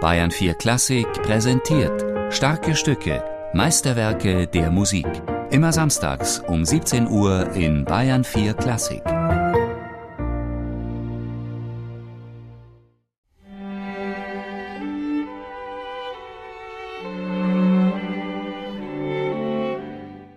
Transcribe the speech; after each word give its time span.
Bayern 0.00 0.30
4 0.30 0.54
Klassik 0.54 1.12
präsentiert 1.24 2.04
starke 2.32 2.76
Stücke, 2.76 3.24
Meisterwerke 3.52 4.46
der 4.46 4.70
Musik. 4.70 5.08
Immer 5.50 5.72
samstags 5.72 6.38
um 6.46 6.64
17 6.64 7.08
Uhr 7.08 7.50
in 7.54 7.84
Bayern 7.84 8.22
4 8.22 8.54
Klassik. 8.54 9.02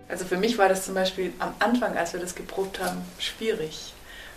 Also 0.08 0.24
für 0.24 0.38
mich 0.38 0.58
war 0.58 0.68
das 0.68 0.84
zum 0.84 0.96
Beispiel 0.96 1.32
am 1.38 1.54
Anfang, 1.60 1.96
als 1.96 2.14
wir 2.14 2.20
das 2.20 2.34
geprobt 2.34 2.80
haben, 2.80 3.00
schwierig. 3.20 3.94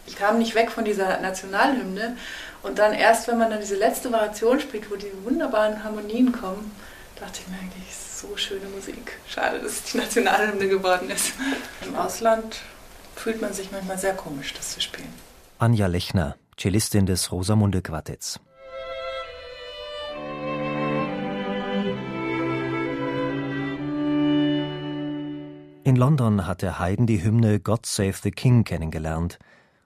Ich 0.07 0.15
kam 0.15 0.37
nicht 0.37 0.55
weg 0.55 0.69
von 0.69 0.85
dieser 0.85 1.19
Nationalhymne 1.19 2.15
und 2.61 2.77
dann 2.77 2.93
erst, 2.93 3.27
wenn 3.27 3.37
man 3.37 3.49
dann 3.49 3.59
diese 3.59 3.75
letzte 3.75 4.11
Variation 4.11 4.59
spielt, 4.59 4.91
wo 4.91 4.95
die 4.95 5.11
wunderbaren 5.23 5.83
Harmonien 5.83 6.31
kommen, 6.31 6.71
dachte 7.19 7.39
ich 7.41 7.47
mir 7.47 7.57
eigentlich, 7.59 7.95
so 7.95 8.37
schöne 8.37 8.67
Musik. 8.67 9.19
Schade, 9.27 9.59
dass 9.59 9.71
es 9.71 9.83
die 9.83 9.97
Nationalhymne 9.97 10.67
geworden 10.67 11.09
ist. 11.09 11.33
Im 11.85 11.95
Ausland 11.95 12.61
fühlt 13.15 13.41
man 13.41 13.53
sich 13.53 13.71
manchmal 13.71 13.97
sehr 13.97 14.13
komisch, 14.13 14.53
das 14.53 14.73
zu 14.73 14.81
spielen. 14.81 15.11
Anja 15.57 15.87
Lechner, 15.87 16.35
Cellistin 16.57 17.05
des 17.05 17.31
Rosamunde 17.31 17.81
Quartetts. 17.81 18.39
In 25.83 25.95
London 25.95 26.47
hatte 26.47 26.79
Haydn 26.79 27.05
die 27.05 27.23
Hymne 27.23 27.59
God 27.59 27.85
Save 27.85 28.15
the 28.23 28.31
King 28.31 28.63
kennengelernt 28.63 29.37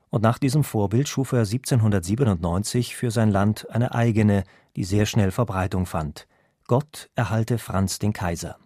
und 0.09 0.23
nach 0.23 0.39
diesem 0.39 0.63
Vorbild 0.63 1.07
schuf 1.07 1.31
er 1.31 1.39
1797 1.39 2.95
für 2.95 3.11
sein 3.11 3.29
Land 3.29 3.69
eine 3.69 3.93
eigene, 3.93 4.43
die 4.75 4.83
sehr 4.83 5.05
schnell 5.05 5.31
Verbreitung 5.31 5.85
fand. 5.85 6.27
Gott 6.67 7.09
erhalte 7.15 7.57
Franz 7.57 7.99
den 7.99 8.13
Kaiser. 8.13 8.57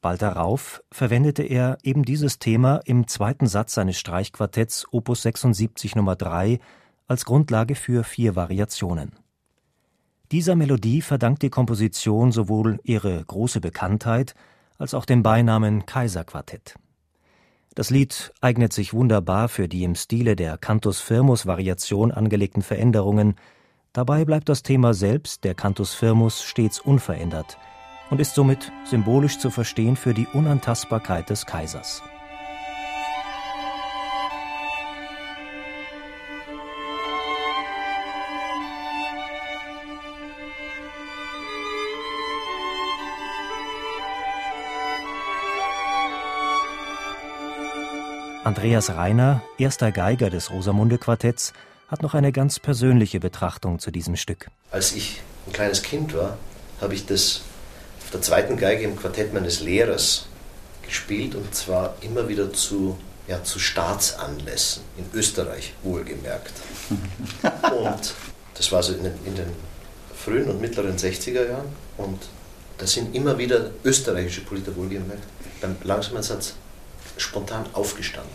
Bald 0.00 0.22
darauf 0.22 0.82
verwendete 0.90 1.42
er 1.42 1.76
eben 1.82 2.04
dieses 2.04 2.38
Thema 2.38 2.80
im 2.86 3.06
zweiten 3.06 3.46
Satz 3.46 3.74
seines 3.74 3.98
Streichquartetts 3.98 4.86
Opus 4.92 5.22
76 5.22 5.94
Nummer 5.94 6.16
3 6.16 6.58
als 7.06 7.24
Grundlage 7.26 7.74
für 7.74 8.04
vier 8.04 8.36
Variationen. 8.36 9.12
Dieser 10.32 10.54
Melodie 10.54 11.02
verdankt 11.02 11.42
die 11.42 11.50
Komposition 11.50 12.32
sowohl 12.32 12.78
ihre 12.84 13.22
große 13.22 13.60
Bekanntheit 13.60 14.34
als 14.78 14.94
auch 14.94 15.04
den 15.04 15.22
Beinamen 15.22 15.84
Kaiserquartett. 15.84 16.76
Das 17.74 17.90
Lied 17.90 18.32
eignet 18.40 18.72
sich 18.72 18.92
wunderbar 18.92 19.48
für 19.48 19.68
die 19.68 19.84
im 19.84 19.94
Stile 19.94 20.34
der 20.34 20.58
Cantus 20.58 21.00
firmus 21.00 21.46
Variation 21.46 22.10
angelegten 22.10 22.62
Veränderungen, 22.62 23.36
dabei 23.92 24.24
bleibt 24.24 24.48
das 24.48 24.62
Thema 24.64 24.92
selbst, 24.92 25.44
der 25.44 25.54
Cantus 25.54 25.94
firmus, 25.94 26.42
stets 26.42 26.80
unverändert 26.80 27.58
und 28.10 28.20
ist 28.20 28.34
somit 28.34 28.72
symbolisch 28.84 29.38
zu 29.38 29.50
verstehen 29.50 29.94
für 29.94 30.14
die 30.14 30.26
Unantastbarkeit 30.26 31.30
des 31.30 31.46
Kaisers. 31.46 32.02
Andreas 48.42 48.88
Reiner, 48.88 49.42
erster 49.58 49.92
Geiger 49.92 50.30
des 50.30 50.50
Rosamunde 50.50 50.96
Quartetts, 50.96 51.52
hat 51.88 52.02
noch 52.02 52.14
eine 52.14 52.32
ganz 52.32 52.58
persönliche 52.58 53.20
Betrachtung 53.20 53.78
zu 53.78 53.90
diesem 53.90 54.16
Stück. 54.16 54.46
Als 54.70 54.94
ich 54.94 55.20
ein 55.46 55.52
kleines 55.52 55.82
Kind 55.82 56.14
war, 56.14 56.38
habe 56.80 56.94
ich 56.94 57.04
das 57.04 57.42
auf 58.02 58.10
der 58.12 58.22
zweiten 58.22 58.56
Geige 58.56 58.84
im 58.84 58.96
Quartett 58.96 59.34
meines 59.34 59.60
Lehrers 59.60 60.26
gespielt 60.82 61.34
und 61.34 61.54
zwar 61.54 61.94
immer 62.00 62.28
wieder 62.28 62.50
zu, 62.50 62.96
ja, 63.28 63.44
zu 63.44 63.58
Staatsanlässen, 63.58 64.84
in 64.96 65.04
Österreich 65.12 65.74
wohlgemerkt. 65.82 66.54
Und 67.42 68.14
das 68.54 68.72
war 68.72 68.82
so 68.82 68.94
in 68.94 69.04
den, 69.04 69.14
in 69.26 69.36
den 69.36 69.52
frühen 70.16 70.48
und 70.48 70.60
mittleren 70.60 70.96
60er 70.96 71.48
Jahren 71.48 71.68
und 71.96 72.20
da 72.76 72.86
sind 72.86 73.14
immer 73.14 73.38
wieder 73.38 73.70
österreichische 73.84 74.42
Politiker 74.42 74.76
wohlgemerkt 74.76 75.22
beim 75.62 75.76
langsamen 75.82 76.22
Satz 76.22 76.54
spontan 77.20 77.66
aufgestanden, 77.72 78.32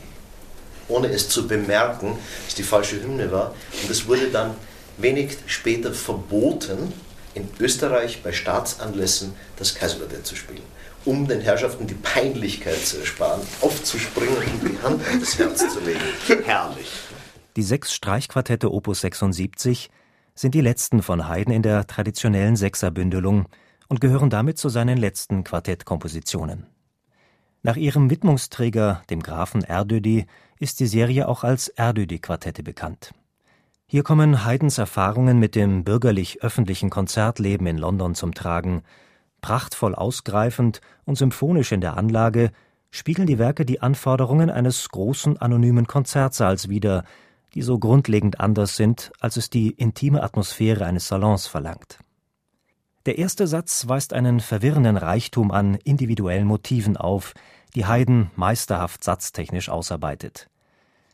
ohne 0.88 1.08
es 1.08 1.30
zu 1.30 1.48
bemerken, 1.48 2.18
dass 2.46 2.56
die 2.56 2.64
falsche 2.64 3.02
Hymne 3.02 3.32
war. 3.32 3.54
Und 3.82 3.90
es 3.90 4.08
wurde 4.08 4.30
dann 4.30 4.56
wenig 4.98 5.38
später 5.48 5.94
verboten, 5.94 6.94
in 7.34 7.50
Österreich 7.60 8.24
bei 8.24 8.32
Staatsanlässen 8.32 9.34
das 9.58 9.76
Kaiserquartett 9.76 10.26
zu 10.26 10.36
spielen, 10.36 10.64
um 11.04 11.28
den 11.28 11.42
Herrschaften 11.42 11.86
die 11.86 11.96
Peinlichkeit 11.96 12.80
zu 12.80 13.00
ersparen, 13.00 13.42
aufzuspringen 13.62 14.38
und 14.38 14.72
die 14.72 14.82
Hand 14.82 15.06
an 15.08 15.20
das 15.20 15.38
Herz 15.38 15.60
zu 15.60 15.80
legen. 15.82 16.00
Herrlich. 16.46 16.88
Die 17.58 17.64
sechs 17.64 17.94
Streichquartette 17.94 18.72
Opus 18.72 19.02
76 19.02 19.90
sind 20.34 20.54
die 20.54 20.62
letzten 20.62 21.02
von 21.02 21.30
Haydn 21.30 21.52
in 21.52 21.62
der 21.62 21.88
traditionellen 21.88 22.56
Sechserbündelung 22.56 23.48
und 23.88 24.02
gehören 24.02 24.30
damit 24.30 24.58
zu 24.58 24.70
seinen 24.70 24.98
letzten 24.98 25.44
Quartettkompositionen. 25.44 26.68
Nach 27.66 27.78
ihrem 27.78 28.12
Widmungsträger, 28.12 29.02
dem 29.10 29.24
Grafen 29.24 29.64
Erdödy, 29.64 30.28
ist 30.60 30.80
die 30.80 30.86
Serie 30.86 31.28
auch 31.28 31.44
als 31.44 31.68
Erdödy-Quartette 31.68 32.62
bekannt. 32.62 33.16
Hier 33.88 34.04
kommen 34.04 34.46
Haydns 34.46 34.78
Erfahrungen 34.78 35.40
mit 35.40 35.56
dem 35.56 35.84
bürgerlich-öffentlichen 35.84 36.92
Konzertleben 36.92 37.66
in 37.66 37.80
London 37.80 38.14
zum 38.14 38.36
Tragen. 38.36 38.84
Prachtvoll 39.42 39.96
ausgreifend 39.96 40.80
und 41.06 41.18
symphonisch 41.18 41.72
in 41.72 41.82
der 41.82 41.98
Anlage 41.98 42.52
spiegeln 42.92 43.26
die 43.26 43.40
Werke 43.40 43.66
die 43.66 43.82
Anforderungen 43.82 44.52
eines 44.52 44.88
großen 44.90 45.42
anonymen 45.42 45.88
Konzertsaals 45.88 46.70
wider, 46.70 47.04
die 47.56 47.64
so 47.64 47.80
grundlegend 47.80 48.40
anders 48.40 48.76
sind, 48.76 49.12
als 49.20 49.38
es 49.38 49.50
die 49.50 49.72
intime 49.72 50.22
Atmosphäre 50.22 50.86
eines 50.86 51.08
Salons 51.08 51.48
verlangt. 51.48 51.98
Der 53.06 53.20
erste 53.20 53.46
Satz 53.46 53.88
weist 53.88 54.14
einen 54.14 54.40
verwirrenden 54.40 54.98
Reichtum 54.98 55.52
an 55.52 55.76
individuellen 55.84 56.48
Motiven 56.48 56.98
auf, 56.98 57.34
die 57.76 57.86
Haydn 57.86 58.32
meisterhaft 58.36 59.04
satztechnisch 59.04 59.70
ausarbeitet. 59.70 60.50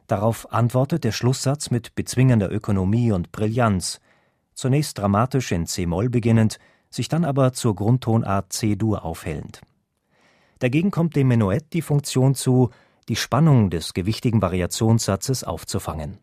Darauf 0.07 0.53
antwortet 0.53 1.03
der 1.03 1.11
Schlusssatz 1.11 1.69
mit 1.69 1.93
bezwingender 1.95 2.49
Ökonomie 2.49 3.11
und 3.11 3.33
Brillanz, 3.33 3.99
zunächst 4.53 4.97
dramatisch 4.99 5.51
in 5.51 5.67
c-Moll 5.67 6.09
beginnend, 6.09 6.59
sich 6.89 7.09
dann 7.09 7.25
aber 7.25 7.51
zur 7.51 7.75
Grundtonart 7.75 8.53
C-Dur 8.53 9.03
aufhellend. 9.03 9.61
Dagegen 10.59 10.91
kommt 10.91 11.17
dem 11.17 11.27
Menuett 11.27 11.73
die 11.73 11.81
Funktion 11.81 12.35
zu, 12.35 12.69
die 13.09 13.15
Spannung 13.17 13.69
des 13.69 13.93
gewichtigen 13.93 14.41
Variationssatzes 14.41 15.43
aufzufangen 15.43 16.19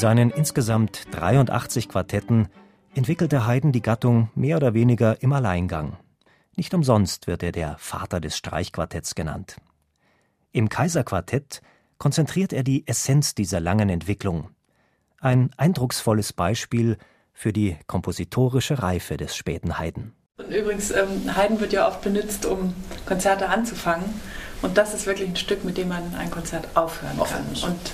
Mit 0.00 0.08
seinen 0.08 0.30
insgesamt 0.30 1.08
83 1.10 1.90
Quartetten 1.90 2.48
entwickelte 2.94 3.46
Haydn 3.46 3.70
die 3.70 3.82
Gattung 3.82 4.30
mehr 4.34 4.56
oder 4.56 4.72
weniger 4.72 5.22
im 5.22 5.30
Alleingang. 5.34 5.98
Nicht 6.56 6.72
umsonst 6.72 7.26
wird 7.26 7.42
er 7.42 7.52
der 7.52 7.76
Vater 7.76 8.18
des 8.18 8.34
Streichquartetts 8.34 9.14
genannt. 9.14 9.56
Im 10.52 10.70
Kaiserquartett 10.70 11.60
konzentriert 11.98 12.54
er 12.54 12.62
die 12.62 12.86
Essenz 12.86 13.34
dieser 13.34 13.60
langen 13.60 13.90
Entwicklung. 13.90 14.48
Ein 15.20 15.50
eindrucksvolles 15.58 16.32
Beispiel 16.32 16.96
für 17.34 17.52
die 17.52 17.76
kompositorische 17.86 18.82
Reife 18.82 19.18
des 19.18 19.36
späten 19.36 19.78
Haydn. 19.78 20.14
Und 20.38 20.50
übrigens, 20.50 20.92
ähm, 20.92 21.36
Haydn 21.36 21.60
wird 21.60 21.74
ja 21.74 21.86
oft 21.86 22.00
benutzt, 22.00 22.46
um 22.46 22.72
Konzerte 23.04 23.50
anzufangen. 23.50 24.06
Und 24.62 24.78
das 24.78 24.94
ist 24.94 25.04
wirklich 25.04 25.28
ein 25.28 25.36
Stück, 25.36 25.62
mit 25.62 25.76
dem 25.76 25.88
man 25.88 26.14
ein 26.14 26.30
Konzert 26.30 26.68
aufhören 26.74 27.18
kann. 27.18 27.70
Und 27.70 27.92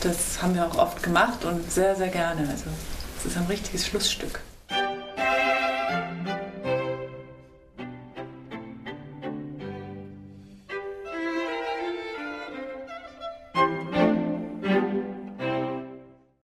das 0.00 0.42
haben 0.42 0.54
wir 0.54 0.66
auch 0.66 0.76
oft 0.76 1.02
gemacht 1.02 1.44
und 1.44 1.70
sehr, 1.70 1.96
sehr 1.96 2.08
gerne. 2.08 2.48
Also 2.48 2.64
es 3.18 3.26
ist 3.26 3.36
ein 3.36 3.46
richtiges 3.46 3.86
Schlussstück. 3.86 4.40